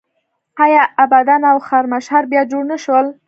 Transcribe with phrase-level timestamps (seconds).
[0.63, 3.07] آیا ابادان او خرمشهر بیا جوړ نه شول؟